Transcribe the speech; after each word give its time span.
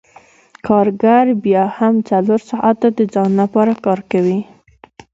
کارګر 0.67 1.25
بیا 1.43 1.63
هم 1.77 1.93
څلور 2.09 2.41
ساعته 2.51 2.87
د 2.97 2.99
ځان 3.13 3.31
لپاره 3.41 3.73
کار 3.85 3.99
کوي 4.11 4.39